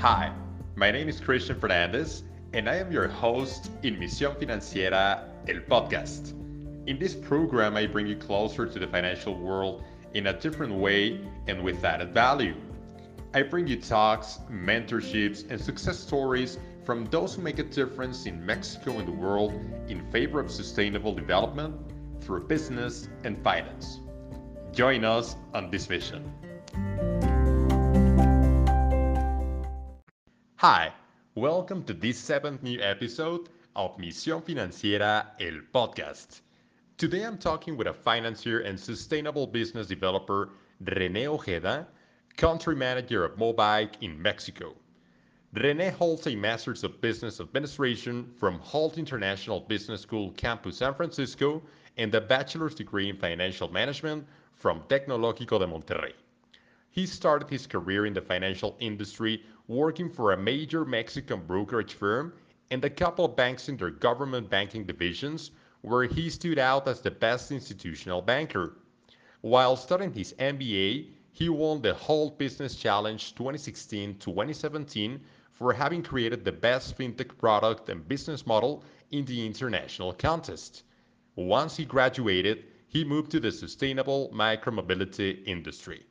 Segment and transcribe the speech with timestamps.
[0.00, 0.32] Hi,
[0.76, 2.22] my name is Christian Fernandez,
[2.54, 6.32] and I am your host in Misión Financiera, el podcast.
[6.86, 9.84] In this program, I bring you closer to the financial world
[10.14, 12.54] in a different way and with added value.
[13.34, 18.46] I bring you talks, mentorships, and success stories from those who make a difference in
[18.46, 19.52] Mexico and the world
[19.88, 21.74] in favor of sustainable development
[22.22, 24.00] through business and finance.
[24.72, 27.19] Join us on this mission.
[30.60, 30.92] Hi,
[31.36, 36.42] welcome to this seventh new episode of Misión Financiera, el podcast.
[36.98, 40.50] Today I'm talking with a financier and sustainable business developer,
[40.84, 41.88] Rene Ojeda,
[42.36, 44.74] country manager of Mobike in Mexico.
[45.54, 51.62] Rene holds a Master's of Business Administration from Hult International Business School Campus San Francisco
[51.96, 56.12] and a bachelor's degree in financial management from Tecnológico de Monterrey.
[56.92, 62.32] He started his career in the financial industry working for a major Mexican brokerage firm
[62.72, 67.00] and a couple of banks in their government banking divisions, where he stood out as
[67.00, 68.72] the best institutional banker.
[69.42, 75.20] While studying his MBA, he won the Hult Business Challenge 2016 2017
[75.52, 78.82] for having created the best fintech product and business model
[79.12, 80.82] in the international contest.
[81.36, 86.02] Once he graduated, he moved to the sustainable micromobility industry.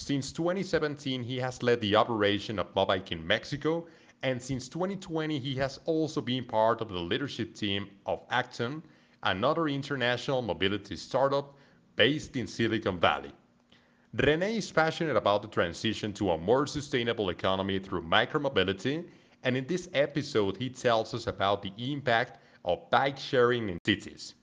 [0.00, 3.88] Since 2017, he has led the operation of Mobike in Mexico,
[4.22, 8.84] and since 2020, he has also been part of the leadership team of Acton,
[9.24, 11.56] another international mobility startup
[11.96, 13.32] based in Silicon Valley.
[14.14, 19.04] Rene is passionate about the transition to a more sustainable economy through micromobility,
[19.42, 24.34] and in this episode, he tells us about the impact of bike sharing in cities.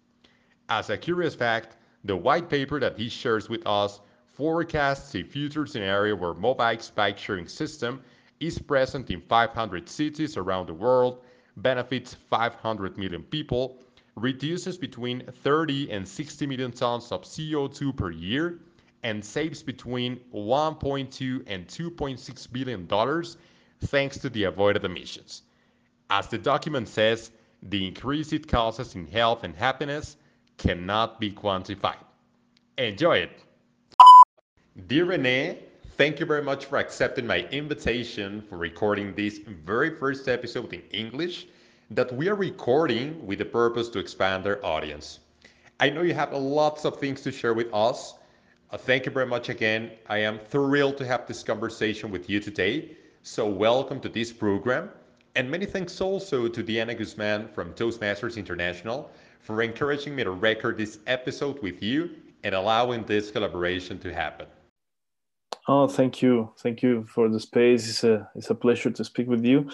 [0.67, 4.02] As a curious fact, the white paper that he shares with us
[4.36, 8.02] forecasts a future scenario where Mobike's bike sharing system
[8.39, 11.23] is present in 500 cities around the world,
[11.58, 13.77] benefits 500 million people,
[14.15, 18.60] reduces between 30 and 60 million tons of CO2 per year,
[19.04, 23.37] and saves between 1.2 and 2.6 billion dollars
[23.81, 25.43] thanks to the avoided emissions.
[26.10, 27.31] As the document says,
[27.64, 30.17] the increase it causes in health and happiness
[30.58, 32.04] cannot be quantified.
[32.77, 33.45] Enjoy it!
[34.87, 35.58] Dear Rene,
[35.95, 40.81] thank you very much for accepting my invitation for recording this very first episode in
[40.91, 41.47] English
[41.91, 45.21] that we are recording with the purpose to expand our audience.
[45.80, 48.15] I know you have lots of things to share with us.
[48.69, 49.91] Uh, thank you very much again.
[50.09, 52.97] I am thrilled to have this conversation with you today.
[53.23, 54.89] So, welcome to this program.
[55.37, 59.09] And many thanks also to Diana Guzman from Toastmasters International
[59.39, 62.09] for encouraging me to record this episode with you
[62.43, 64.47] and allowing this collaboration to happen.
[65.67, 67.89] Oh, thank you, thank you for the space.
[67.89, 69.67] It's a it's a pleasure to speak with you,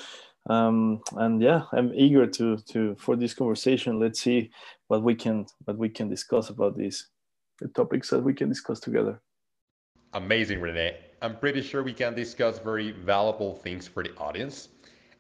[0.50, 4.00] um, and yeah, I'm eager to to for this conversation.
[4.00, 4.52] Let's see
[4.88, 7.10] what we can what we can discuss about these
[7.60, 9.22] the topics that we can discuss together.
[10.14, 10.96] Amazing, Rene.
[11.22, 14.70] I'm pretty sure we can discuss very valuable things for the audience.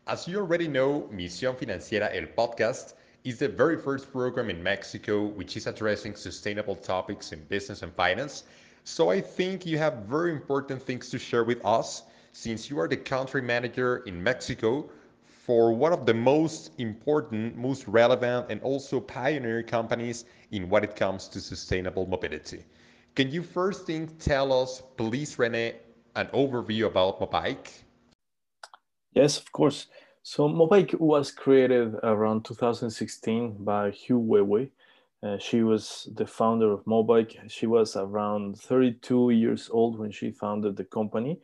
[0.08, 5.26] As you already know, Misión Financiera, el podcast, is the very first program in Mexico
[5.26, 8.44] which is addressing sustainable topics in business and finance
[8.84, 12.88] so I think you have very important things to share with us since you are
[12.88, 14.90] the country manager in Mexico
[15.46, 20.96] for one of the most important, most relevant, and also pioneer companies in what it
[20.96, 22.64] comes to sustainable mobility.
[23.16, 25.76] Can you first thing tell us, please, Rene,
[26.16, 27.84] an overview about Mobike?
[29.14, 29.88] Yes, of course.
[30.24, 34.70] So Mobike was created around 2016 by Hu Weiwei,
[35.24, 37.38] uh, she was the founder of Mobike.
[37.48, 41.40] She was around 32 years old when she founded the company.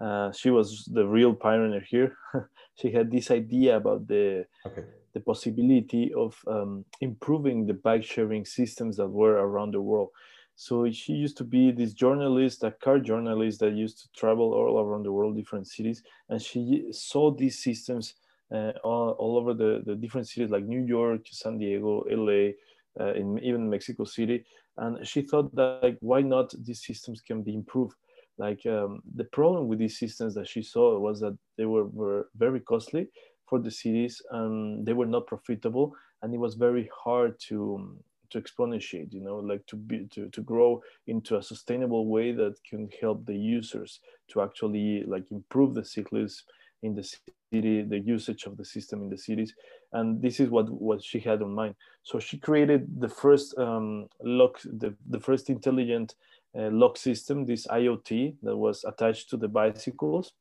[0.00, 2.16] Uh, she was the real pioneer here.
[2.74, 4.82] she had this idea about the okay.
[5.12, 10.08] the possibility of um, improving the bike sharing systems that were around the world.
[10.56, 14.80] So she used to be this journalist, a car journalist that used to travel all
[14.80, 18.14] around the world, different cities, and she saw these systems
[18.52, 22.52] uh, all, all over the, the different cities like New York, San Diego, LA,
[23.00, 24.44] uh, in even Mexico City.
[24.76, 27.96] And she thought that like, why not these systems can be improved?
[28.38, 32.28] Like um, the problem with these systems that she saw was that they were, were
[32.36, 33.08] very costly
[33.48, 37.98] for the cities and they were not profitable and it was very hard to
[38.30, 42.54] to exponentiate you know like to be to, to grow into a sustainable way that
[42.68, 46.40] can help the users to actually like improve the cyclism
[46.82, 47.06] in the
[47.52, 49.54] city, the usage of the system in the cities,
[49.92, 51.74] and this is what what she had on mind.
[52.02, 56.14] So she created the first um, lock, the, the first intelligent
[56.58, 60.32] uh, lock system, this IoT that was attached to the bicycles,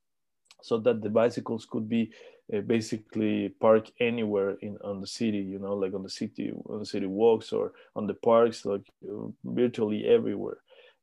[0.61, 2.11] so that the bicycles could be
[2.53, 6.79] uh, basically parked anywhere in on the city you know like on the city on
[6.79, 10.57] the city walks or on the parks like uh, virtually everywhere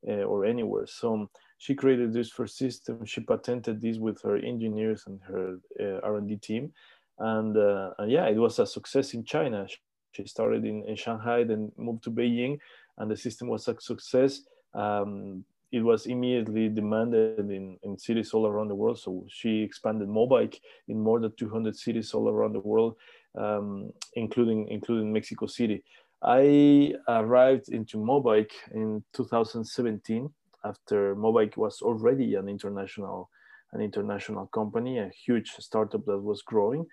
[0.07, 3.05] uh, or anywhere so she created this first system.
[3.05, 6.73] She patented this with her engineers and her uh, r&d team.
[7.19, 9.67] And, uh, and, yeah it was a success in china.
[10.13, 12.59] She started in, in shanghai then moved to beijing
[12.97, 14.43] and the system was a success.
[14.73, 18.99] Um, it was immediately demanded in, in cities all around the world.
[18.99, 22.97] So she expanded Mobike in more than 200 cities all around the world,
[23.37, 25.83] um, including including Mexico City.
[26.23, 30.31] I arrived into Mobike in 2017
[30.65, 33.31] after Mobike was already an international
[33.73, 36.87] an international company, a huge startup that was growing,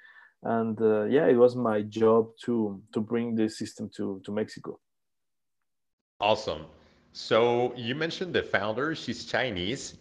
[0.43, 4.79] and uh, yeah, it was my job to to bring this system to to Mexico.
[6.19, 6.65] Awesome.
[7.13, 9.97] So you mentioned the founder, she's Chinese.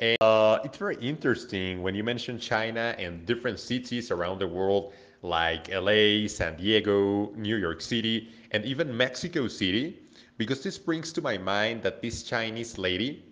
[0.00, 4.94] And uh, it's very interesting when you mention China and different cities around the world
[5.22, 10.01] like LA, San Diego, New York City, and even Mexico City,
[10.36, 13.24] because this brings to my mind that this Chinese lady,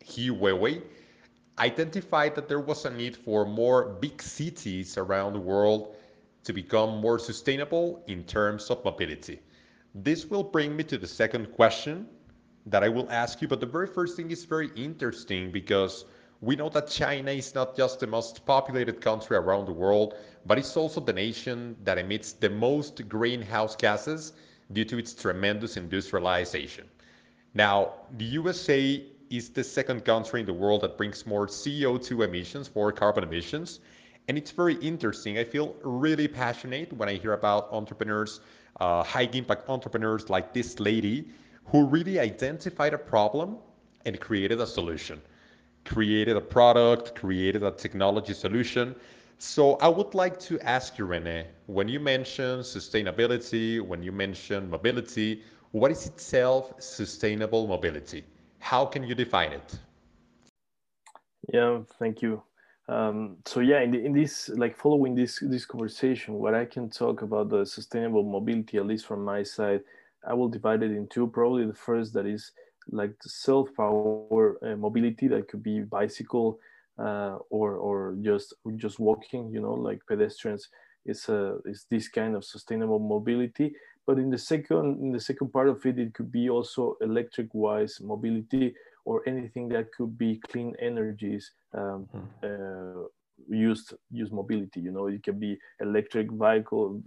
[0.00, 0.82] He Weiwei,
[1.58, 5.96] identified that there was a need for more big cities around the world
[6.44, 9.40] to become more sustainable in terms of mobility.
[9.94, 12.08] This will bring me to the second question,
[12.66, 13.48] that I will ask you.
[13.48, 16.04] But the very first thing is very interesting because
[16.40, 20.14] we know that China is not just the most populated country around the world,
[20.46, 24.32] but it's also the nation that emits the most greenhouse gases
[24.72, 26.84] due to its tremendous industrialization.
[27.54, 32.70] Now, the USA is the second country in the world that brings more CO2 emissions,
[32.74, 33.80] more carbon emissions.
[34.28, 35.38] And it's very interesting.
[35.38, 38.40] I feel really passionate when I hear about entrepreneurs,
[38.80, 41.28] uh, high impact entrepreneurs like this lady
[41.66, 43.58] who really identified a problem
[44.04, 45.20] and created a solution,
[45.84, 48.94] created a product, created a technology solution.
[49.38, 54.70] So I would like to ask you, Rene, when you mention sustainability, when you mention
[54.70, 55.42] mobility,
[55.72, 58.24] what is itself sustainable mobility?
[58.60, 59.78] How can you define it?
[61.52, 62.42] Yeah, thank you.
[62.88, 66.90] Um, so yeah, in, the, in, this, like following this this conversation, what I can
[66.90, 69.80] talk about the sustainable mobility, at least from my side,
[70.26, 71.26] I will divide it in two.
[71.26, 72.52] Probably the first that is
[72.90, 76.58] like self-power uh, mobility that could be bicycle
[76.98, 79.50] uh, or or just just walking.
[79.50, 80.68] You know, like pedestrians
[81.06, 83.74] is a is this kind of sustainable mobility.
[84.06, 88.00] But in the second in the second part of it, it could be also electric-wise
[88.02, 88.74] mobility
[89.04, 93.02] or anything that could be clean energies um, mm-hmm.
[93.02, 93.06] uh,
[93.48, 94.80] used use mobility.
[94.80, 97.02] You know, it can be electric vehicle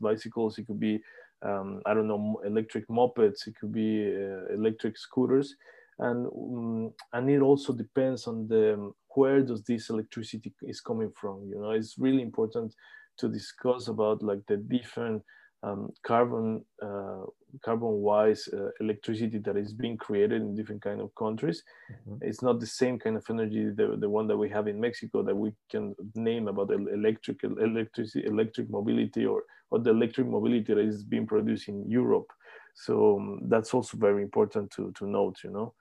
[0.00, 0.58] bicycles.
[0.58, 1.00] It could be
[1.42, 5.54] um, I don't know, electric mopeds, it could be uh, electric scooters.
[5.98, 11.44] And, um, and it also depends on the where does this electricity is coming from.
[11.48, 12.74] You know, it's really important
[13.18, 15.22] to discuss about like the different
[15.62, 17.24] um, carbon uh,
[17.64, 22.16] carbon wise uh, electricity that is being created in different kind of countries mm-hmm.
[22.20, 25.22] it's not the same kind of energy the, the one that we have in mexico
[25.22, 30.78] that we can name about electric electricity electric mobility or or the electric mobility that
[30.78, 32.30] is being produced in europe
[32.74, 35.74] so um, that's also very important to to note you know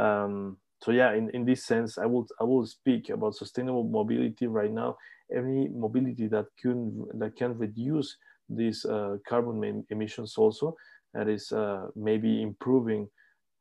[0.00, 4.46] um, so yeah in, in this sense i will i will speak about sustainable mobility
[4.46, 4.96] right now
[5.34, 8.16] any mobility that can that can reduce
[8.48, 10.76] these uh, carbon emissions also
[11.14, 13.08] that is uh, maybe improving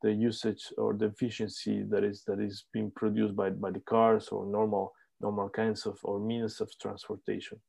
[0.02, 4.30] the usage or the efficiency that is that is being produced by, by the cars
[4.30, 7.60] or normal normal kinds of or means of transportation.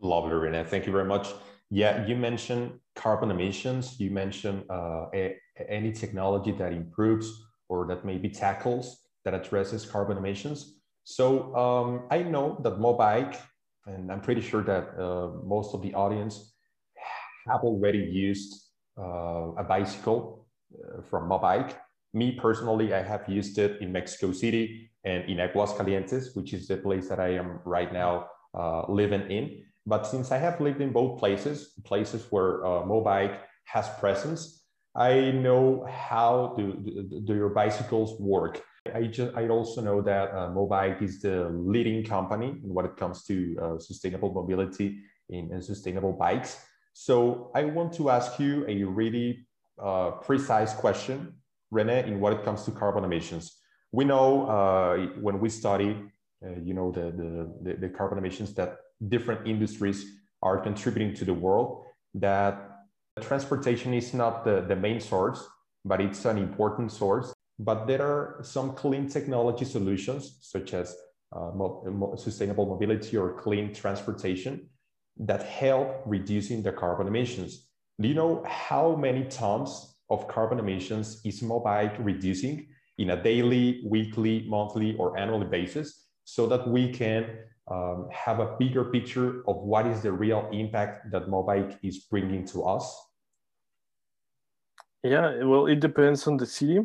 [0.00, 0.64] Lovely, Rene.
[0.64, 1.28] Thank you very much.
[1.70, 3.98] Yeah, you mentioned carbon emissions.
[3.98, 5.36] You mentioned uh, a,
[5.68, 8.86] any technology that improves or that maybe tackles
[9.24, 10.58] that addresses carbon emissions.
[11.04, 11.26] So
[11.64, 13.36] um, I know that Mobike
[13.86, 16.54] and I'm pretty sure that uh, most of the audience
[17.48, 18.50] have already used
[18.98, 21.74] uh, a bicycle uh, from Mobike.
[22.14, 26.76] Me personally, I have used it in Mexico City and in Aguascalientes, which is the
[26.76, 29.64] place that I am right now uh, living in.
[29.86, 34.61] But since I have lived in both places, places where uh, Mobike has presence,
[34.94, 40.30] I know how do, do, do your bicycles work I just I also know that
[40.30, 45.52] uh, Mobike is the leading company in what it comes to uh, sustainable mobility in,
[45.52, 46.58] in, sustainable bikes.
[46.92, 49.46] So I want to ask you a really
[49.80, 51.34] uh, precise question,
[51.70, 53.56] Rene, in what it comes to carbon emissions.
[53.92, 55.96] We know uh, when we study,
[56.44, 57.12] uh, you know, the,
[57.62, 60.04] the, the carbon emissions that different industries
[60.42, 61.84] are contributing to the world,
[62.14, 62.71] that
[63.20, 65.46] transportation is not the, the main source,
[65.84, 70.96] but it's an important source but there are some clean technology solutions, such as
[71.34, 74.68] uh, mo sustainable mobility or clean transportation
[75.16, 77.68] that help reducing the carbon emissions.
[78.00, 82.66] Do you know how many tons of carbon emissions is Mobike reducing
[82.98, 87.26] in a daily, weekly, monthly, or annually basis so that we can
[87.72, 92.44] um, have a bigger picture of what is the real impact that Mobike is bringing
[92.48, 92.84] to us?
[95.02, 96.80] Yeah, well, it depends on the city.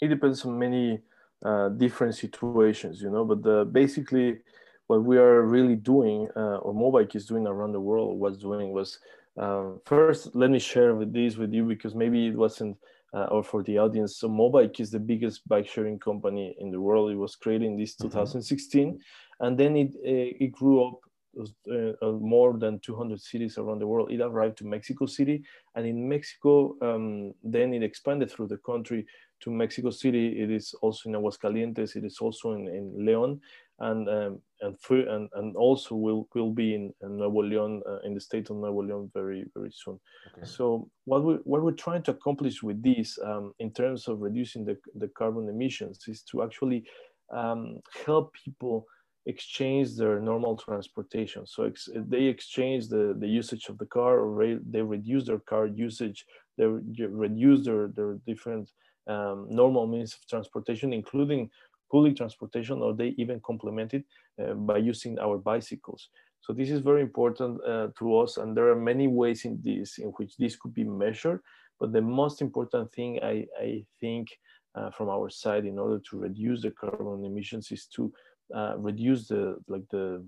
[0.00, 1.00] It depends on many
[1.44, 4.38] uh, different situations, you know, but the, basically
[4.86, 8.72] what we are really doing, uh, or Mobike is doing around the world, was doing
[8.72, 8.98] was
[9.38, 12.76] um, first, let me share with this with you because maybe it wasn't,
[13.14, 14.16] uh, or for the audience.
[14.16, 17.10] So Mobike is the biggest bike sharing company in the world.
[17.10, 18.96] It was created in this 2016, mm-hmm.
[19.42, 21.00] And then it uh, it grew up
[21.38, 24.12] uh, uh, more than 200 cities around the world.
[24.12, 25.42] It arrived to Mexico City,
[25.74, 29.06] and in Mexico, um, then it expanded through the country
[29.40, 30.40] to Mexico City.
[30.40, 31.96] It is also in Aguascalientes.
[31.96, 33.40] It is also in, in León,
[33.78, 38.14] and um, and, and and also will will be in, in Nuevo León uh, in
[38.14, 39.98] the state of Nuevo León very very soon.
[40.36, 40.46] Okay.
[40.46, 44.64] So what we what we're trying to accomplish with this um, in terms of reducing
[44.64, 46.84] the the carbon emissions is to actually
[47.32, 48.86] um, help people
[49.26, 51.46] exchange their normal transportation.
[51.46, 55.38] So ex they exchange the, the usage of the car or re they reduce their
[55.38, 56.26] car usage,
[56.56, 58.70] they re reduce their, their different
[59.06, 61.50] um, normal means of transportation, including
[61.90, 64.04] public transportation, or they even complement it
[64.42, 66.08] uh, by using our bicycles.
[66.40, 69.98] So this is very important uh, to us, and there are many ways in this
[69.98, 71.40] in which this could be measured.
[71.78, 74.28] But the most important thing I, I think
[74.74, 78.12] uh, from our side in order to reduce the carbon emissions is to
[78.54, 80.24] uh, reduce the like the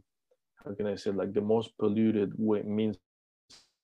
[0.65, 2.97] how can I say like the most polluted way, means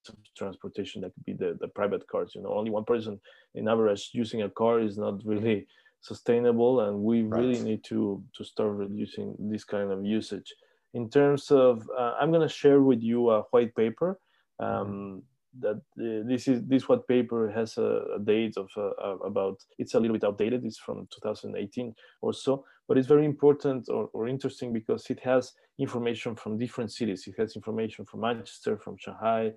[0.08, 3.20] of transportation that could be the, the private cars you know only one person
[3.54, 5.66] in average using a car is not really
[6.00, 7.40] sustainable and we right.
[7.40, 10.54] really need to to start reducing this kind of usage
[10.94, 14.18] in terms of uh, i'm going to share with you a white paper
[14.60, 15.18] mm-hmm.
[15.58, 19.94] That uh, this is this white paper has a, a date of uh, about it's
[19.94, 21.92] a little bit outdated it's from 2018
[22.22, 26.92] or so but it's very important or, or interesting because it has information from different
[26.92, 29.52] cities it has information from manchester from shanghai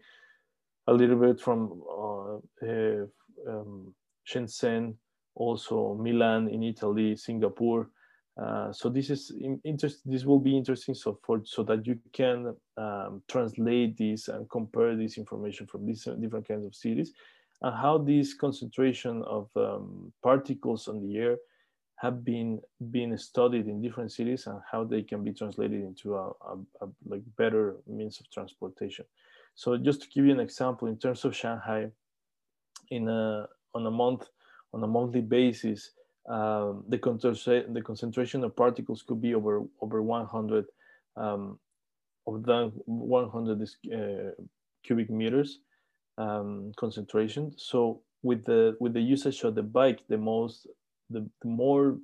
[0.88, 3.06] a little bit from uh, uh,
[3.48, 3.94] um,
[4.28, 4.96] Shenzhen,
[5.36, 7.90] also Milan in Italy, Singapore.
[8.42, 9.32] Uh, so this is
[9.64, 10.02] interest.
[10.06, 10.96] This will be interesting.
[10.96, 16.08] So for so that you can um, translate this and compare this information from these
[16.20, 17.14] different kinds of cities,
[17.62, 21.38] and how this concentration of um, particles on the air
[21.98, 22.60] have been
[22.90, 26.88] been studied in different cities and how they can be translated into a, a, a
[27.06, 29.06] like better means of transportation.
[29.56, 31.92] So just to give you an example, in terms of Shanghai,
[32.90, 34.28] in a, on a month,
[34.74, 35.92] on a monthly basis,
[36.30, 40.66] um, the, concentra the concentration of particles could be over over 100
[41.18, 41.60] um,
[42.26, 44.44] of that 100 uh,
[44.84, 45.60] cubic meters
[46.18, 47.54] um, concentration.
[47.58, 50.68] So with the with the usage of the bike, the most
[51.10, 51.98] the, the more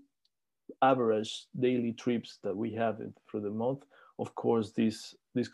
[0.81, 2.99] average daily trips that we have
[3.29, 3.83] through the month,
[4.19, 5.49] of course, this this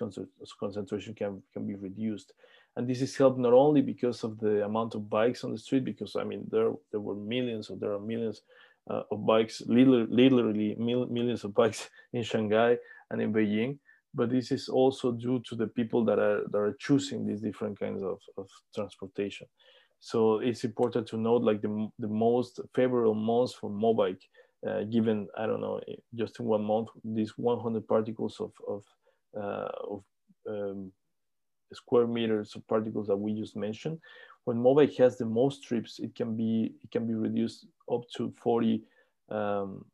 [0.59, 2.33] concentration can can be reduced,
[2.75, 5.85] and this is helped not only because of the amount of bikes on the street,
[5.85, 8.41] because I mean there there were millions or there are millions
[8.89, 12.77] uh, of bikes, literally, literally mil millions of bikes in Shanghai
[13.09, 13.77] and in Beijing,
[14.13, 17.79] but this is also due to the people that are that are choosing these different
[17.79, 19.47] kinds of, of transportation.
[19.99, 24.21] So it's important to note like the, the most favorable months for Mobike
[24.67, 25.79] uh, given I don't know
[26.13, 28.83] just in one month these 100 particles of of,
[29.37, 30.03] uh, of
[30.49, 30.91] um,
[31.75, 33.99] square meters of particles that we just mentioned.
[34.45, 38.31] When Mobike has the most trips, it can be it can be reduced up to
[38.31, 38.83] 40
[39.29, 39.85] um,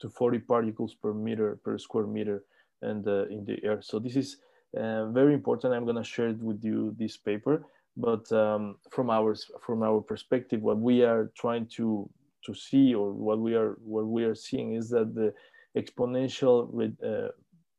[0.00, 2.44] to 40 particles per meter per square meter
[2.82, 3.80] and uh, in the air.
[3.82, 4.38] So this is
[4.76, 5.74] uh, very important.
[5.74, 7.64] I'm going to share it with you this paper.
[7.96, 12.08] But um, from our from our perspective, what we are trying to
[12.44, 15.32] to see or what we are what we are seeing is that the
[15.76, 16.68] exponential
[17.02, 17.30] uh,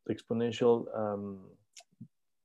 [0.10, 1.40] exponential um,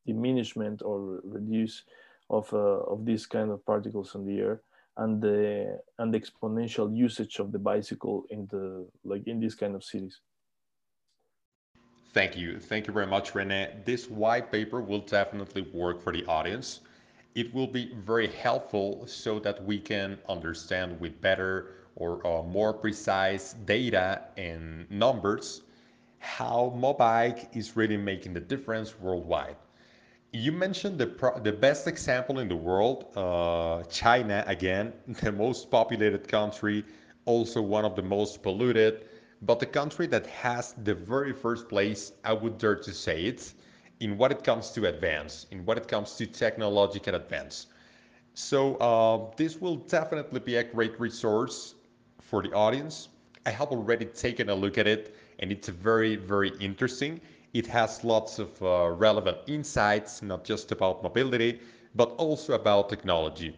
[0.06, 1.84] diminishment or reduce
[2.30, 4.62] of uh, of these kind of particles in the air
[4.96, 9.74] and the and the exponential usage of the bicycle in the like in these kind
[9.74, 10.20] of cities.
[12.12, 12.58] Thank you.
[12.60, 13.74] Thank you very much rene.
[13.86, 16.80] This white paper will definitely work for the audience.
[17.34, 22.74] It will be very helpful so that we can understand with better or uh, more
[22.74, 25.62] precise data and numbers
[26.18, 29.56] how Mobike is really making the difference worldwide.
[30.32, 31.06] You mentioned the,
[31.42, 36.84] the best example in the world, uh, China, again, the most populated country,
[37.24, 39.06] also one of the most polluted,
[39.42, 43.54] but the country that has the very first place, I would dare to say it,
[44.00, 47.66] in what it comes to advance, in what it comes to technological advance.
[48.34, 51.74] So uh, this will definitely be a great resource
[52.20, 53.08] for the audience.
[53.46, 57.20] I have already taken a look at it, and it's very, very interesting.
[57.52, 61.60] It has lots of uh, relevant insights, not just about mobility,
[61.94, 63.56] but also about technology.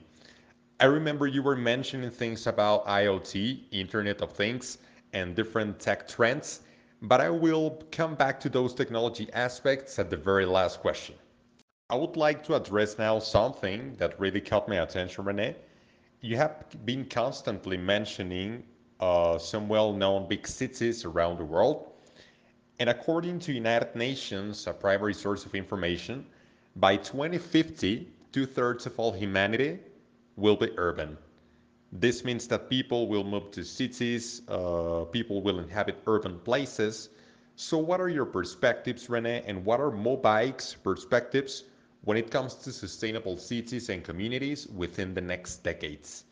[0.80, 4.78] I remember you were mentioning things about IoT, Internet of Things,
[5.12, 6.60] and different tech trends,
[7.02, 11.16] but I will come back to those technology aspects at the very last question.
[11.90, 15.56] I would like to address now something that really caught my attention, Rene.
[16.20, 18.64] You have been constantly mentioning
[19.00, 21.93] uh, some well-known big cities around the world,
[22.78, 26.26] and according to United Nations, a primary source of information,
[26.74, 29.78] by 2050, two-thirds of all humanity
[30.36, 31.16] will be urban.
[31.92, 37.08] This means that people will move to cities, uh, people will inhabit urban places.
[37.54, 41.62] So, what are your perspectives, Rene, and what are Mobike's perspectives
[42.02, 46.24] when it comes to sustainable cities and communities within the next decades?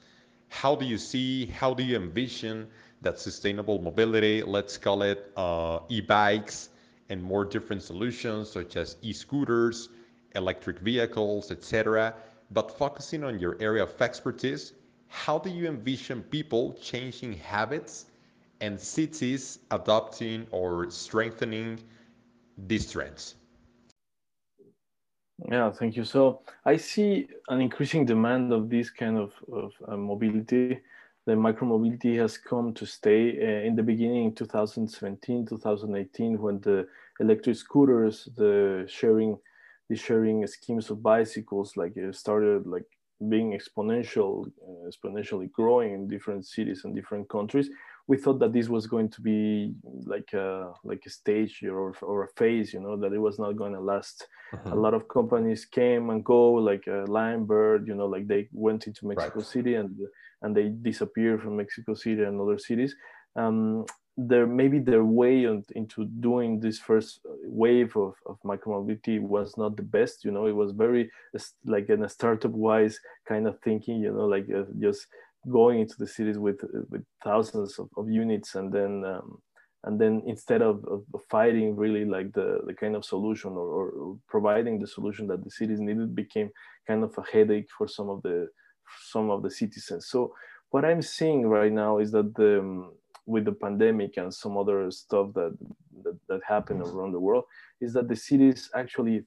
[0.49, 2.67] How do you see, how do you envision
[3.03, 6.71] that sustainable mobility, let's call it uh, e bikes,
[7.09, 9.91] and more different solutions such as e scooters,
[10.35, 12.15] electric vehicles, etc.,
[12.53, 14.73] but focusing on your area of expertise,
[15.09, 18.07] how do you envision people changing habits
[18.61, 21.79] and cities adopting or strengthening
[22.67, 23.35] these trends?
[25.51, 26.05] Yeah, thank you.
[26.05, 30.81] So I see an increasing demand of this kind of, of uh, mobility.
[31.27, 33.39] The micromobility has come to stay.
[33.39, 36.89] Uh, in the beginning, in 2017, 2018, when the
[37.21, 39.39] electric scooters, the sharing
[39.89, 42.87] the sharing schemes of bicycles like it started like
[43.29, 47.69] being exponential uh, exponentially growing in different cities and different countries
[48.09, 52.25] we thought that this was going to be like a like a stage or, or
[52.25, 54.27] a phase you know that it was not going to last.
[54.67, 58.49] A lot of companies came and go like uh, Lime bird you know like they
[58.53, 59.47] went into mexico right.
[59.47, 59.97] city and
[60.43, 62.95] and they disappeared from mexico city and other cities.
[63.35, 63.87] Um,
[64.19, 69.75] their maybe their way on, into doing this first wave of, of micromobility was not
[69.77, 71.11] the best you know it was very
[71.65, 75.07] like in a startup wise kind of thinking you know like uh, just
[75.51, 79.39] going into the cities with with thousands of, of units and then um,
[79.85, 84.17] and then instead of, of, fighting really like the, the kind of solution or, or,
[84.29, 86.49] providing the solution that the cities needed became
[86.87, 88.49] kind of a headache for some of the
[89.11, 90.07] some of the citizens.
[90.09, 90.33] So
[90.73, 92.93] what i'm seeing right now is that the um,
[93.27, 95.57] with the pandemic and some other stuff that,
[96.03, 97.45] that, that happened around the world
[97.81, 99.25] is that the cities actually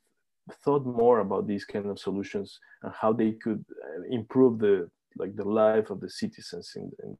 [0.63, 5.35] thought more about these kind of solutions and how they could uh, improve the like
[5.35, 7.17] the life of the citizens in, in,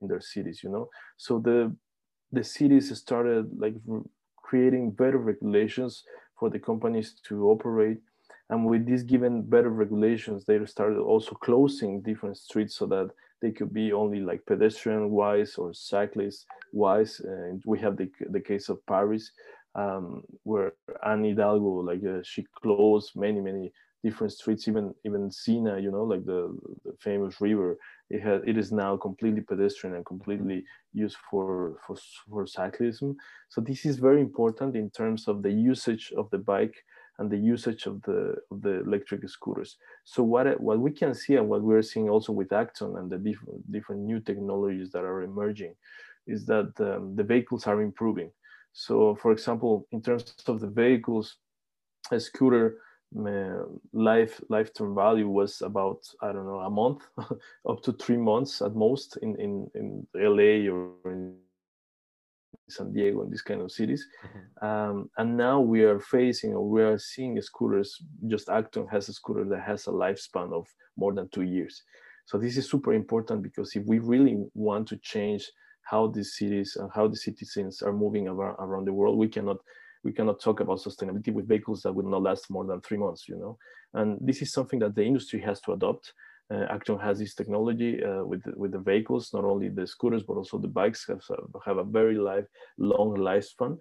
[0.00, 1.74] in their cities you know so the
[2.32, 3.74] the cities started like
[4.36, 6.04] creating better regulations
[6.38, 7.98] for the companies to operate
[8.50, 13.52] and with these given better regulations they started also closing different streets so that they
[13.52, 17.20] could be only like pedestrian wise or cyclist wise.
[17.20, 19.30] And we have the, the case of Paris,
[19.74, 20.72] um, where
[21.06, 23.72] Anne Hidalgo, like uh, she closed many, many
[24.02, 27.78] different streets, even even Sena, you know, like the, the famous river,
[28.10, 31.96] it has it is now completely pedestrian and completely used for for
[32.30, 33.16] for cyclism.
[33.48, 36.76] So this is very important in terms of the usage of the bike
[37.18, 39.76] and the usage of the of the electric scooters.
[40.04, 43.18] So what what we can see and what we're seeing also with Acton and the
[43.18, 45.74] different different new technologies that are emerging
[46.26, 48.30] is that um, the vehicles are improving.
[48.72, 51.36] So for example, in terms of the vehicles,
[52.12, 52.78] a scooter
[53.12, 57.02] life lifetime value was about I don't know a month,
[57.68, 61.36] up to three months at most in in in LA or in
[62.68, 64.06] San Diego and these kind of cities.
[64.24, 64.66] Mm-hmm.
[64.66, 69.12] Um, and now we are facing or we are seeing scooters, just Acton has a
[69.12, 70.66] scooter that has a lifespan of
[70.96, 71.82] more than two years.
[72.26, 75.50] So this is super important because if we really want to change
[75.82, 79.56] how these cities and how the citizens are moving around, around the world, we cannot
[80.08, 83.22] we cannot talk about sustainability with vehicles that will not last more than three months,
[83.28, 83.58] you know.
[83.98, 86.04] And this is something that the industry has to adopt
[86.52, 90.34] uh, Acton has this technology uh, with with the vehicles, not only the scooters but
[90.34, 91.22] also the bikes have
[91.64, 92.46] have a very life
[92.78, 93.78] long lifespan.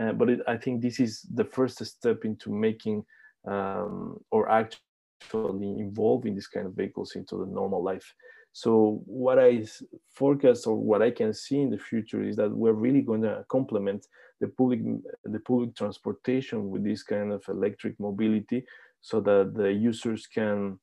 [0.00, 3.04] Uh, but it, I think this is the first step into making
[3.46, 8.14] um, or actually involving these kind of vehicles into the normal life.
[8.56, 9.66] So what I
[10.08, 13.44] forecast or what I can see in the future is that we're really going to
[13.50, 14.06] complement
[14.40, 14.80] the public
[15.24, 18.64] the public transportation with this kind of electric mobility,
[19.02, 20.78] so that the users can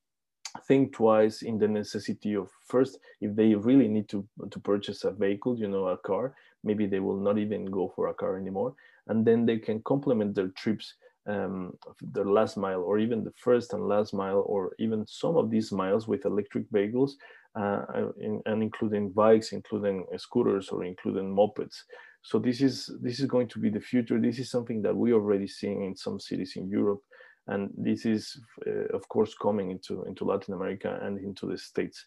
[0.68, 4.20] think twice in the necessity of first if they really need to
[4.52, 8.10] to purchase a vehicle you know a car maybe they will not even go for
[8.10, 8.76] a car anymore.
[9.08, 10.94] And then they can complement their trips
[11.26, 11.74] um,
[12.12, 15.72] the last mile or even the first and last mile or even some of these
[15.72, 17.18] miles with electric vehicles
[17.56, 17.86] uh,
[18.20, 21.78] in, and including bikes including scooters or including mopeds.
[22.22, 24.20] So this is this is going to be the future.
[24.20, 27.02] This is something that we already seeing in some cities in europe.
[27.48, 32.06] And this is uh, of course coming into into latin america and into the states.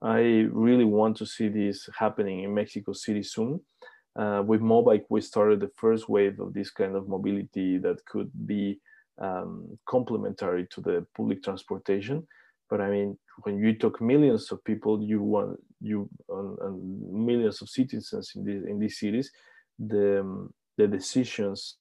[0.00, 3.60] I really want to see this happening in mexico city soon.
[4.18, 8.30] Uh, with Mobike, we started the first wave of this kind of mobility that could
[8.46, 8.80] be
[9.20, 12.26] um, complementary to the public transportation.
[12.68, 17.68] But I mean, when you talk millions of people, you want you and, millions of
[17.68, 19.30] citizens in these in these cities,
[19.78, 21.76] the um, the decisions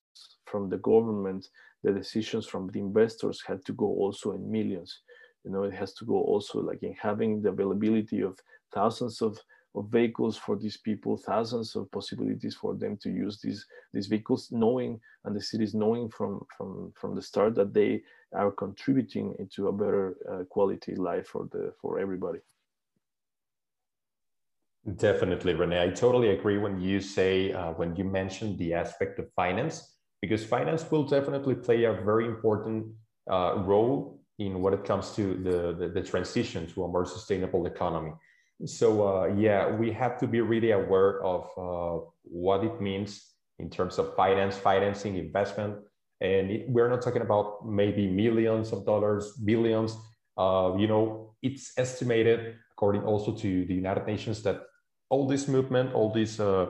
[0.45, 1.47] from the government,
[1.83, 5.01] the decisions from the investors had to go also in millions.
[5.43, 8.37] You know, it has to go also like in having the availability of
[8.73, 9.39] thousands of
[9.77, 14.49] of vehicles for these people, thousands of possibilities for them to use these these vehicles,
[14.51, 18.01] knowing and the cities knowing from from from the start that they
[18.33, 22.39] are contributing into a better uh, quality life for the for everybody.
[24.95, 25.81] Definitely, Rene.
[25.81, 30.43] I totally agree when you say uh, when you mention the aspect of finance, because
[30.45, 32.87] finance will definitely play a very important
[33.29, 37.65] uh, role in what it comes to the, the, the transition to a more sustainable
[37.65, 38.13] economy
[38.65, 43.23] so uh, yeah, we have to be really aware of uh, what it means
[43.59, 45.77] in terms of finance, financing, investment,
[46.21, 49.95] and it, we're not talking about maybe millions of dollars, billions.
[50.37, 54.61] Uh, you know, it's estimated, according also to the United Nations, that
[55.09, 56.67] all this movement, all this uh,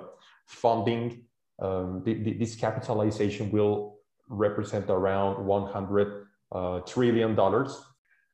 [0.48, 1.24] funding,
[1.60, 3.98] um, the, the, this capitalization will
[4.30, 7.80] represent around 100 uh, trillion dollars.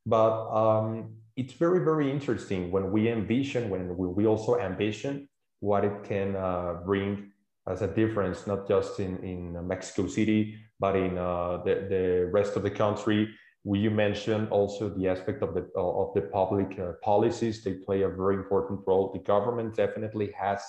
[0.06, 5.28] But um, it's very, very interesting when we envision, when we also ambition
[5.60, 7.32] what it can uh, bring
[7.68, 12.56] as a difference, not just in, in Mexico City, but in uh, the, the rest
[12.58, 13.30] of the country.
[13.66, 17.64] You mentioned also the aspect of the, of the public uh, policies.
[17.64, 19.14] They play a very important role.
[19.14, 20.62] The government definitely has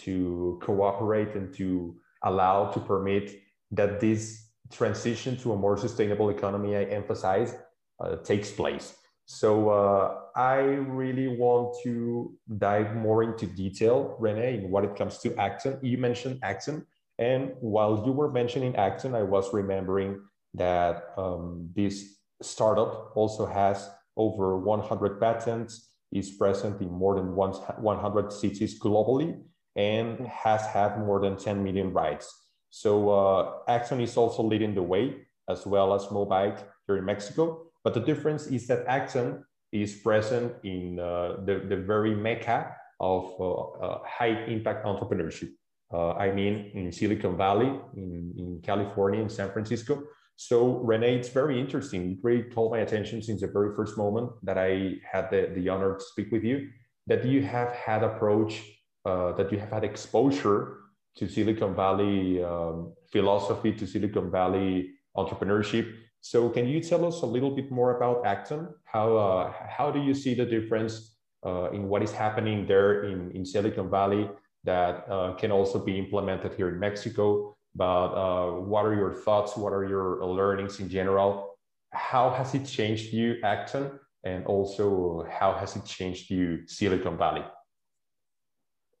[0.00, 3.40] to cooperate and to allow, to permit
[3.70, 7.56] that this transition to a more sustainable economy, I emphasize,
[8.00, 8.94] uh, takes place.
[9.26, 15.18] So uh, I really want to dive more into detail, Rene, in what it comes
[15.18, 15.80] to Acton.
[15.82, 16.86] You mentioned Acton,
[17.18, 20.20] and while you were mentioning Acton, I was remembering
[20.54, 28.32] that um, this startup also has over 100 patents, is present in more than 100
[28.32, 29.42] cities globally,
[29.74, 32.32] and has had more than 10 million rides.
[32.70, 37.65] So uh, Acton is also leading the way, as well as Mobike here in Mexico.
[37.86, 43.32] But the difference is that Acton is present in uh, the, the very mecca of
[43.38, 45.50] uh, uh, high impact entrepreneurship.
[45.94, 50.02] Uh, I mean, in Silicon Valley, in, in California, in San Francisco.
[50.34, 52.10] So, Rene, it's very interesting.
[52.10, 55.68] It really caught my attention since the very first moment that I had the, the
[55.68, 56.68] honor to speak with you,
[57.06, 58.64] that you have had approach,
[59.04, 60.78] uh, that you have had exposure
[61.18, 65.86] to Silicon Valley um, philosophy, to Silicon Valley entrepreneurship,
[66.20, 68.68] so can you tell us a little bit more about Acton?
[68.84, 73.30] How, uh, how do you see the difference uh, in what is happening there in,
[73.32, 74.28] in Silicon Valley
[74.64, 77.56] that uh, can also be implemented here in Mexico?
[77.74, 79.56] But uh, what are your thoughts?
[79.56, 81.56] What are your learnings in general?
[81.92, 84.00] How has it changed you, Acton?
[84.24, 87.44] And also, how has it changed you, Silicon Valley?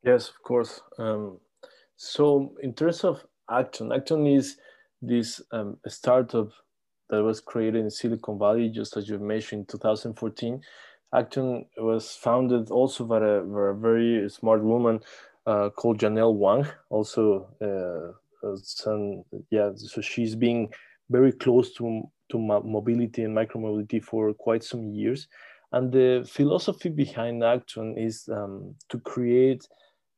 [0.04, 0.80] Yes, of course.
[0.98, 1.40] Um,
[1.96, 4.56] so, in terms of Acton, Acton is
[5.02, 6.50] this um, startup
[7.10, 10.60] that was created in Silicon Valley, just as you mentioned, in 2014.
[11.14, 15.00] Acton was founded also by a, by a very smart woman
[15.46, 16.66] uh, called Janelle Wang.
[16.90, 20.68] Also, uh, some, yeah, so she's been
[21.10, 25.28] very close to to mobility and micromobility for quite some years.
[25.72, 29.66] And the philosophy behind Acton is um, to create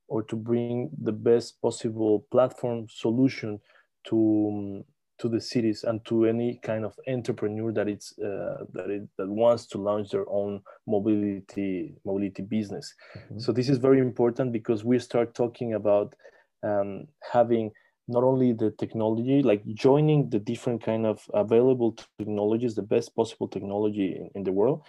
[0.08, 3.60] or to bring the best possible platform solution
[4.04, 4.84] to um,
[5.18, 9.28] to the cities and to any kind of entrepreneur that it's uh, that it, that
[9.28, 12.94] wants to launch their own mobility mobility business.
[13.16, 13.38] Mm-hmm.
[13.38, 16.14] So this is very important because we start talking about
[16.62, 17.72] um, having
[18.08, 23.46] not only the technology like joining the different kind of available technologies the best possible
[23.46, 24.82] technology in, in the world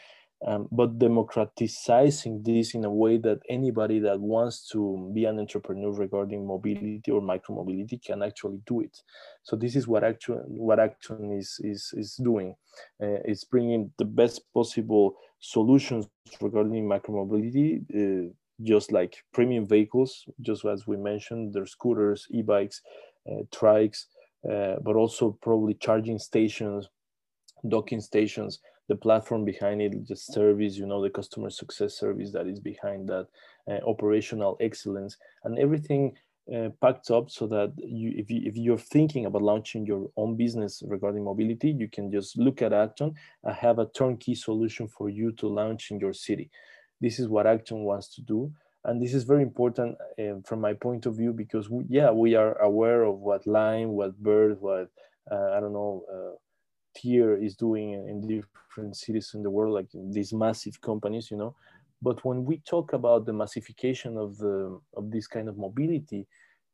[0.45, 5.91] um, but democratizing this in a way that anybody that wants to be an entrepreneur
[5.91, 9.01] regarding mobility or micromobility can actually do it.
[9.43, 12.55] So this is what Acton what Acton is is is doing.
[13.01, 16.07] Uh, it's bringing the best possible solutions
[16.39, 22.81] regarding micromobility, uh, just like premium vehicles, just as we mentioned, there's scooters, e-bikes,
[23.29, 24.05] uh, trikes,
[24.49, 26.89] uh, but also probably charging stations,
[27.67, 32.47] docking stations, the platform behind it, the service, you know, the customer success service that
[32.47, 33.27] is behind that,
[33.69, 36.17] uh, operational excellence, and everything
[36.53, 40.35] uh, packed up so that you if, you, if you're thinking about launching your own
[40.35, 45.09] business regarding mobility, you can just look at Acton and have a turnkey solution for
[45.09, 46.49] you to launch in your city.
[46.99, 48.51] This is what Acton wants to do.
[48.85, 52.35] And this is very important uh, from my point of view because, we, yeah, we
[52.35, 54.89] are aware of what Lime, what Bird, what,
[55.29, 56.35] uh, I don't know, uh,
[56.99, 61.55] Tier is doing in different cities in the world, like these massive companies, you know.
[62.01, 66.27] But when we talk about the massification of the of this kind of mobility,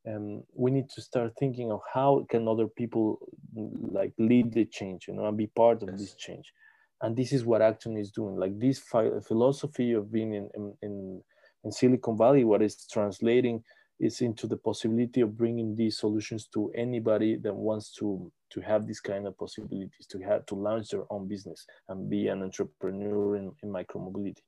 [0.08, 3.20] um, we need to start thinking of how can other people
[3.56, 6.54] like lead the change, you know, and be part of this change.
[7.02, 8.36] And this is what Acton is doing.
[8.36, 10.50] Like this philosophy of being in,
[10.82, 11.22] in,
[11.64, 13.64] in Silicon Valley, what is translating
[14.00, 18.88] is into the possibility of bringing these solutions to anybody that wants to to have
[18.88, 23.38] these kind of possibilities to have to launch their own business and be an entrepreneur
[23.38, 24.42] in, in micromobility.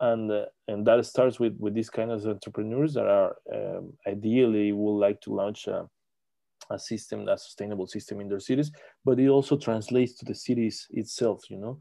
[0.00, 4.72] And uh, and that starts with with these kind of entrepreneurs that are um, ideally
[4.72, 5.88] would like to launch a,
[6.70, 8.72] a system a sustainable system in their cities
[9.04, 11.78] but it also translates to the cities itself you know?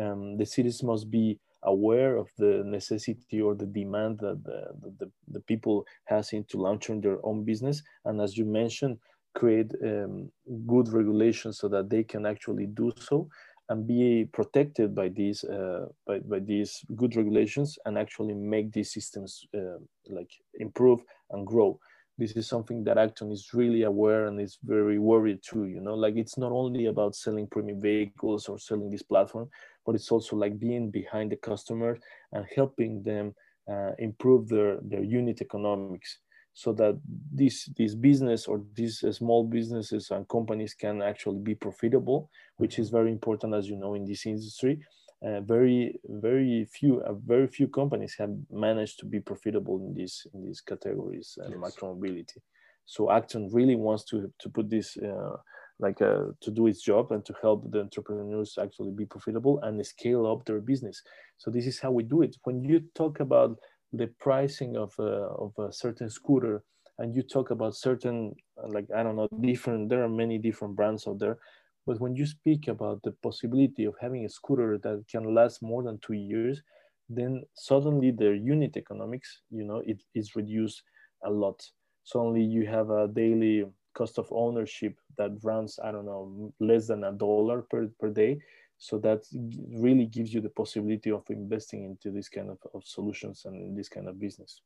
[0.00, 5.10] Um, the cities must be aware of the necessity or the demand that the, the,
[5.28, 7.82] the people has into launching their own business.
[8.04, 8.98] And as you mentioned
[9.36, 10.30] create um,
[10.66, 13.28] good regulations so that they can actually do so
[13.68, 18.92] and be protected by these uh, by, by these good regulations and actually make these
[18.92, 21.78] systems uh, like improve and grow.
[22.18, 25.94] This is something that acton is really aware and is very worried too you know?
[25.94, 29.48] Like it's not only about selling premium vehicles or selling this platform
[29.84, 31.98] but it's also like being behind the customer
[32.32, 33.34] and helping them
[33.70, 36.20] uh, improve their their unit economics
[36.56, 36.98] so that
[37.30, 42.78] this this business or these uh, small businesses and companies can actually be profitable which
[42.78, 44.80] is very important as you know in this industry.
[45.26, 50.26] Uh, very very few uh, very few companies have managed to be profitable in these
[50.32, 51.60] in these categories and yes.
[51.60, 52.38] micromobility
[52.86, 55.36] so acton really wants to to put this uh,
[55.78, 59.84] like uh, to do its job and to help the entrepreneurs actually be profitable and
[59.84, 61.02] scale up their business.
[61.36, 62.36] So this is how we do it.
[62.44, 63.58] When you talk about
[63.92, 66.62] the pricing of a, of a certain scooter
[66.98, 70.74] and you talk about certain uh, like i don't know different there are many different
[70.74, 71.38] brands out there
[71.86, 75.82] but when you speak about the possibility of having a scooter that can last more
[75.82, 76.62] than two years
[77.08, 80.82] then suddenly their unit economics you know it is reduced
[81.24, 81.62] a lot.
[82.04, 87.04] Suddenly you have a daily cost of ownership that runs i don't know less than
[87.04, 88.38] a dollar per, per day
[88.78, 89.24] so that
[89.72, 93.88] really gives you the possibility of investing into this kind of, of solutions and this
[93.88, 94.60] kind of business.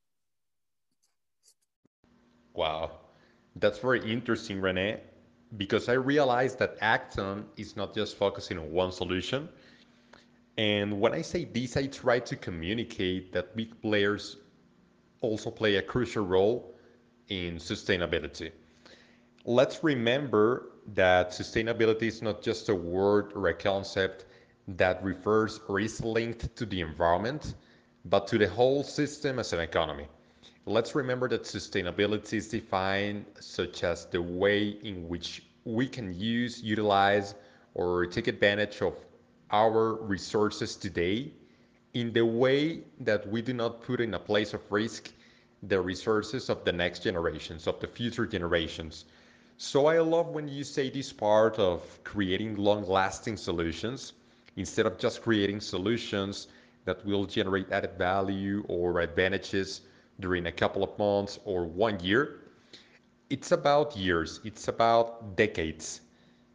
[2.54, 2.90] Wow.
[3.56, 5.00] That's very interesting rene
[5.56, 9.48] because i realized that acton is not just focusing on one solution.
[10.58, 14.36] And when i say this i try to communicate that big players
[15.20, 16.74] also play a crucial role
[17.28, 18.50] in sustainability.
[19.44, 24.24] Let's remember that sustainability is not just a word or a concept
[24.68, 27.54] that refers or is linked to the environment,
[28.04, 30.06] but to the whole system as an economy.
[30.66, 36.62] Let's remember that sustainability is defined such as the way in which we can use,
[36.62, 37.34] utilize,
[37.74, 38.94] or take advantage of
[39.50, 41.32] our resources today
[41.94, 45.10] in the way that we do not put in a place of risk
[45.62, 49.04] the resources of the next generations, of the future generations.
[49.62, 54.14] So I love when you say this part of creating long-lasting solutions
[54.56, 56.48] instead of just creating solutions
[56.86, 59.82] that will generate added value or advantages
[60.18, 62.40] during a couple of months or one year.
[63.28, 66.00] It's about years, it's about decades.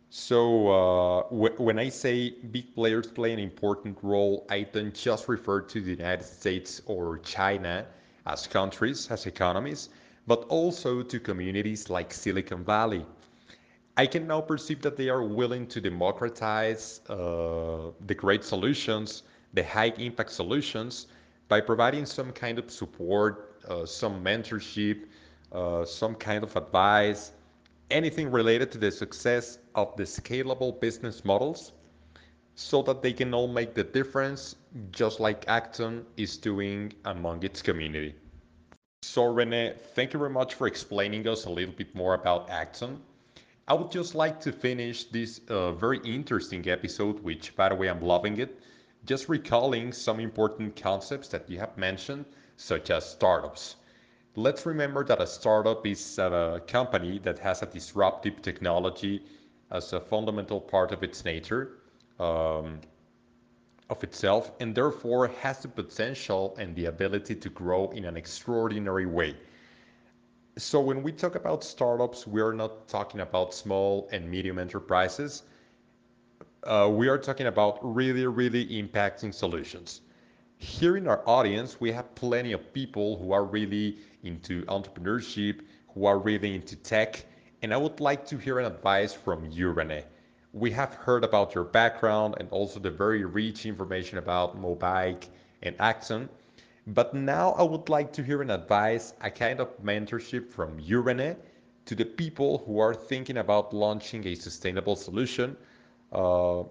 [0.09, 5.61] So uh, when I say big players play an important role, I don't just refer
[5.61, 7.85] to the United States or China
[8.25, 9.89] as countries, as economies,
[10.27, 13.05] but also to communities like Silicon Valley.
[13.97, 19.63] I can now perceive that they are willing to democratize uh, the great solutions, the
[19.63, 21.07] high impact solutions,
[21.47, 25.05] by providing some kind of support, uh, some mentorship,
[25.51, 27.31] uh, some kind of advice,
[27.91, 31.71] anything related to the success of the scalable business models
[32.55, 34.55] so that they can all make the difference,
[34.91, 38.15] just like Acton is doing among its community.
[39.07, 42.99] So Rene, thank you very much for explaining us a little bit more about Acton.
[43.67, 47.87] I would just like to finish this uh, very interesting episode, which by the way,
[47.87, 48.59] I'm loving it,
[49.05, 52.25] just recalling some important concepts that you have mentioned,
[52.57, 53.75] such as startups.
[54.35, 59.21] Let's remember that a startup is a company that has a disruptive technology
[59.69, 61.77] as a fundamental part of its nature,
[62.19, 62.81] um,
[63.89, 69.05] of itself, and therefore has the potential and the ability to grow in an extraordinary
[69.05, 69.35] way.
[70.57, 75.43] So when we talk about startups, we are not talking about small and medium enterprises.
[76.63, 80.01] Uh, we are talking about really, really impacting solutions.
[80.57, 85.61] Here in our audience, we have plenty of people who are really into entrepreneurship,
[85.93, 87.25] who are really into tech,
[87.61, 90.05] and I would like to hear an advice from you, Rene.
[90.55, 95.25] We have heard about your background and also the very rich information about Mobike
[95.61, 96.29] and Acton.
[96.87, 101.01] But now I would like to hear an advice, a kind of mentorship from you,
[101.01, 101.35] Rene,
[101.87, 105.57] to the people who are thinking about launching a sustainable solution,
[106.13, 106.63] uh,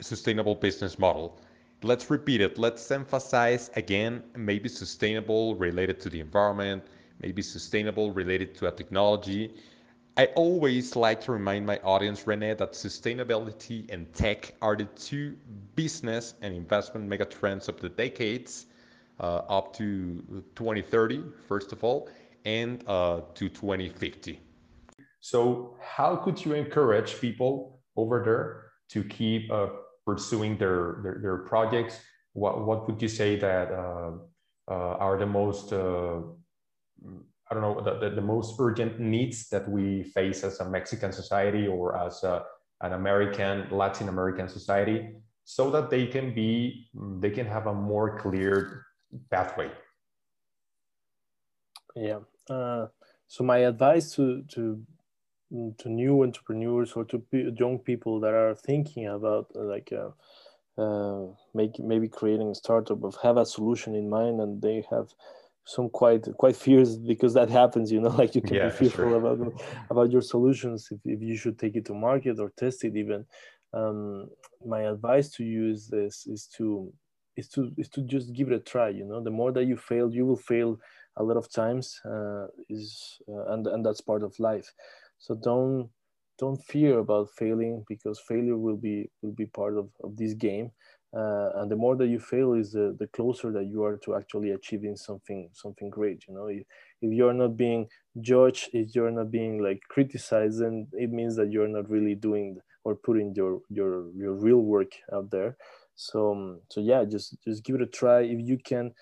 [0.00, 1.38] sustainable business model.
[1.82, 2.56] Let's repeat it.
[2.56, 6.84] Let's emphasize again, maybe sustainable related to the environment,
[7.20, 9.52] maybe sustainable related to a technology.
[10.16, 15.36] I always like to remind my audience, Rene, that sustainability and tech are the two
[15.74, 18.66] business and investment megatrends of the decades
[19.20, 22.10] uh, up to 2030, first of all,
[22.44, 24.38] and uh, to 2050.
[25.20, 29.68] So, how could you encourage people over there to keep uh,
[30.04, 31.98] pursuing their, their, their projects?
[32.34, 34.12] What what would you say that uh,
[34.68, 36.20] uh, are the most uh,
[37.52, 41.12] I don't know the, the, the, most urgent needs that we face as a Mexican
[41.12, 42.44] society or as a,
[42.80, 45.10] an American Latin American society,
[45.44, 46.88] so that they can be
[47.20, 48.86] they can have a more clear
[49.30, 49.70] pathway?
[51.94, 52.20] Yeah.
[52.48, 52.86] Uh,
[53.28, 54.82] so my advice to to
[55.76, 60.08] to new entrepreneurs or to young people that are thinking about uh, like uh,
[60.80, 65.08] uh, make maybe creating a startup of have a solution in mind and they have
[65.64, 69.04] some quite quite fears because that happens you know like you can yeah, be fearful
[69.04, 69.16] sure.
[69.16, 72.96] about about your solutions if, if you should take it to market or test it
[72.96, 73.24] even.
[73.74, 74.28] Um,
[74.66, 76.92] my advice to you is this is to
[77.36, 79.22] is to is to just give it a try you know.
[79.22, 80.78] The more that you fail you will fail
[81.16, 84.70] a lot of times uh, is uh, and and that's part of life.
[85.18, 85.88] So don't
[86.38, 90.70] don't fear about failing because failure will be will be part of, of this game
[91.16, 94.14] uh, and the more that you fail is the, the closer that you are to
[94.14, 96.46] actually achieving something something great you know?
[96.46, 96.62] If,
[97.02, 97.88] if you're not being
[98.20, 102.58] judged if you're not being like criticized then it means that you're not really doing
[102.84, 105.56] or putting your your your real work out there.
[105.94, 108.22] So um, so yeah just just give it a try.
[108.22, 108.92] If you can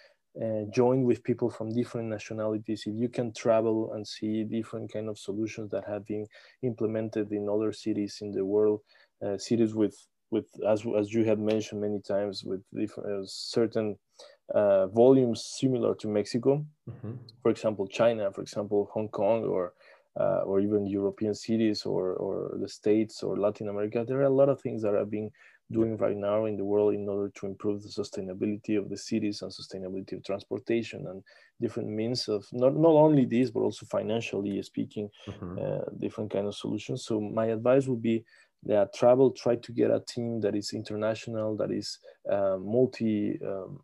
[0.40, 5.08] uh, join with people from different nationalities if you can travel and see different kind
[5.08, 6.24] of solutions that have been
[6.62, 8.80] implemented in other cities in the world
[9.26, 9.96] uh, cities with
[10.30, 13.96] with as, as you had mentioned many times with different uh, certain
[14.54, 17.12] uh, volumes similar to mexico mm-hmm.
[17.42, 19.72] for example china for example hong kong or
[20.18, 24.28] uh, or even European cities or, or the States or Latin America, there are a
[24.28, 25.30] lot of things that are being
[25.70, 29.42] doing right now in the world in order to improve the sustainability of the cities
[29.42, 31.22] and sustainability of transportation and
[31.60, 35.58] different means of not, not only this but also financially speaking mm-hmm.
[35.58, 38.24] uh, different kind of solutions so my advice would be
[38.64, 41.98] that travel try to get a team that is international that is
[42.30, 43.80] uh, multi um,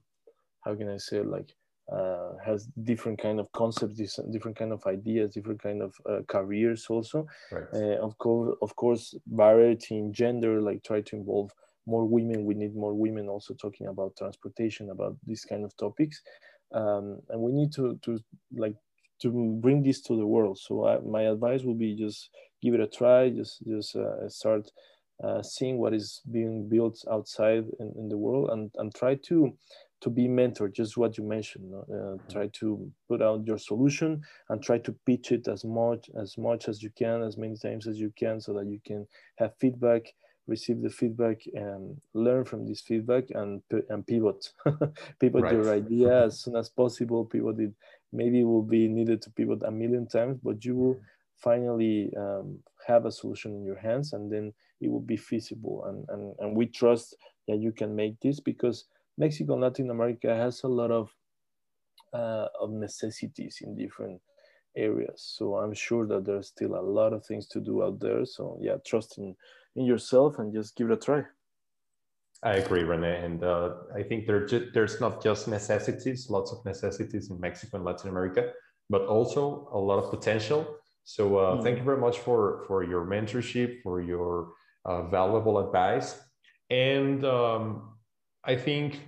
[0.64, 1.54] how can i say like
[1.92, 6.86] uh, has different kind of concepts, different kind of ideas, different kind of uh, careers
[6.88, 7.26] also.
[7.52, 7.68] Right.
[7.72, 11.52] Uh, of course, of course, variety in gender, like try to involve
[11.86, 12.44] more women.
[12.44, 16.20] We need more women also talking about transportation, about these kind of topics,
[16.74, 18.18] um, and we need to to
[18.56, 18.74] like
[19.20, 20.58] to bring this to the world.
[20.58, 22.30] So I, my advice would be just
[22.62, 23.30] give it a try.
[23.30, 24.70] Just just uh, start
[25.22, 29.56] uh, seeing what is being built outside in, in the world, and and try to
[30.00, 32.32] to be mentored just what you mentioned uh, mm-hmm.
[32.32, 36.68] try to put out your solution and try to pitch it as much as much
[36.68, 40.12] as you can as many times as you can so that you can have feedback
[40.46, 44.52] receive the feedback and learn from this feedback and and pivot
[45.20, 45.52] pivot right.
[45.52, 47.72] your idea as soon as possible pivot it
[48.12, 51.00] maybe it will be needed to pivot a million times but you will
[51.36, 56.04] finally um, have a solution in your hands and then it will be feasible and,
[56.08, 57.16] and and we trust
[57.48, 58.86] that you can make this because
[59.18, 61.10] mexico and latin america has a lot of
[62.12, 64.20] uh, of necessities in different
[64.76, 68.24] areas so i'm sure that there's still a lot of things to do out there
[68.24, 69.34] so yeah trust in
[69.76, 71.22] in yourself and just give it a try.
[72.42, 77.30] I agree, Rene, and uh, I think there there's not just necessities, lots of necessities
[77.30, 78.50] in Mexico and Latin America,
[78.90, 80.76] but also a lot of potential.
[81.06, 81.62] So uh, mm.
[81.62, 84.52] thank you very much for for your mentorship, for your
[84.84, 86.18] uh, valuable advice,
[86.68, 87.94] and um,
[88.44, 89.00] I think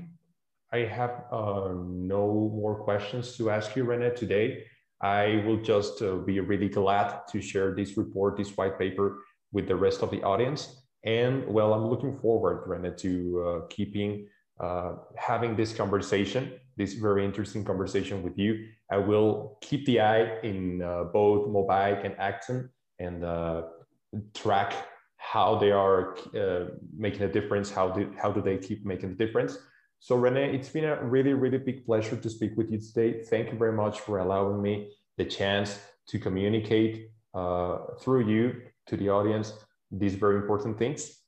[0.72, 4.64] I have uh, no more questions to ask you, Rene, today.
[5.00, 9.18] I will just uh, be really glad to share this report, this white paper
[9.52, 10.86] with the rest of the audience.
[11.04, 14.28] And well, I'm looking forward, Rene, to uh, keeping
[14.60, 18.66] uh, having this conversation, this very interesting conversation with you.
[18.90, 23.62] I will keep the eye in uh, both Mobike and Acton and uh,
[24.34, 24.74] track
[25.16, 26.66] how they are uh,
[26.96, 29.58] making a difference, how do, how do they keep making the difference.
[29.98, 33.24] So Rene, it's been a really, really big pleasure to speak with you today.
[33.24, 38.96] Thank you very much for allowing me the chance to communicate uh, through you to
[38.96, 39.52] the audience
[39.90, 41.18] these very important things.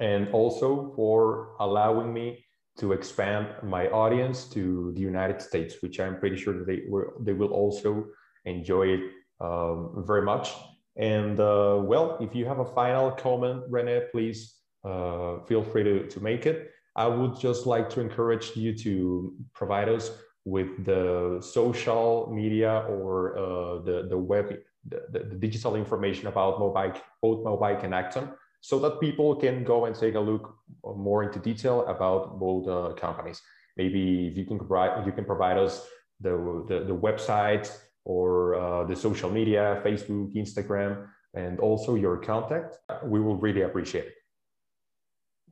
[0.00, 2.41] And also for allowing me
[2.78, 7.12] to expand my audience to the United States, which I'm pretty sure that they, will,
[7.20, 8.06] they will also
[8.44, 9.00] enjoy it
[9.40, 10.52] um, very much.
[10.96, 16.06] And uh, well, if you have a final comment, Rene, please uh, feel free to,
[16.08, 16.70] to make it.
[16.96, 20.10] I would just like to encourage you to provide us
[20.44, 24.54] with the social media or uh, the, the web,
[24.86, 28.28] the, the, digital information about Mobike, both Mobike and Acton,
[28.62, 30.56] so that people can go and take a look
[30.96, 33.42] more into detail about both uh, companies.
[33.76, 35.84] Maybe if you can provide, you can provide us
[36.20, 42.78] the, the, the website or uh, the social media, Facebook, Instagram, and also your contact,
[43.04, 44.14] we will really appreciate it.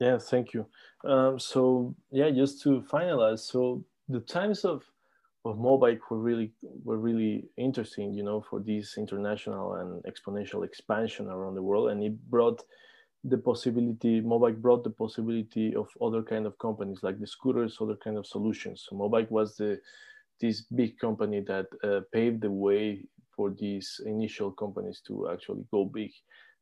[0.01, 0.67] Yeah, thank you.
[1.05, 4.85] Um, so yeah, just to finalize, so the times of
[5.47, 6.53] of Mobike were really
[6.85, 12.03] were really interesting, you know, for this international and exponential expansion around the world, and
[12.03, 12.63] it brought
[13.25, 14.21] the possibility.
[14.21, 18.27] Mobike brought the possibility of other kind of companies like the scooters, other kind of
[18.27, 18.87] solutions.
[18.89, 19.81] So Mobike was the
[20.41, 23.05] this big company that uh, paved the way
[23.37, 26.13] for these initial companies to actually go big.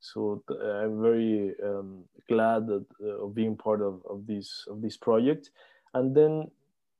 [0.01, 4.83] So uh, I'm very um, glad that, uh, of being part of, of this of
[4.83, 5.51] this project.
[5.95, 6.51] And then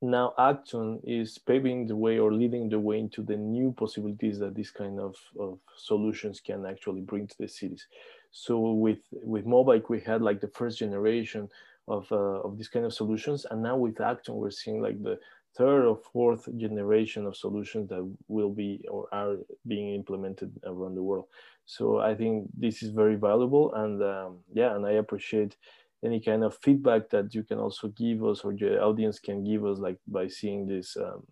[0.01, 4.55] now Acton is paving the way or leading the way into the new possibilities that
[4.55, 7.87] this kind of, of solutions can actually bring to the cities.
[8.31, 11.49] So with with Mobike, we had like the first generation
[11.89, 13.47] of, uh, of this kind of solutions.
[13.51, 15.19] And now with Acton, we're seeing like the
[15.57, 21.03] third or fourth generation of solutions that will be or are being implemented around the
[21.03, 21.27] world.
[21.65, 25.57] So I think this is very valuable, and um, yeah, and I appreciate
[26.05, 29.65] any kind of feedback that you can also give us or the audience can give
[29.65, 31.27] us, like by seeing this um,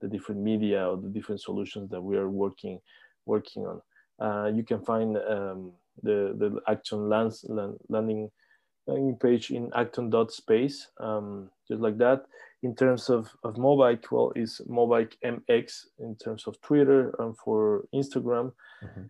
[0.00, 2.80] the different media or the different solutions that we are working
[3.26, 3.80] working on.
[4.20, 7.44] Uh, you can find um, the the Acton lands,
[7.88, 8.30] landing
[8.86, 12.24] landing page in acton.space, um, just like that.
[12.62, 17.84] In terms of, of Mobike, well, is Mobike MX in terms of Twitter and for
[17.94, 18.52] Instagram.
[18.84, 19.06] Mm-hmm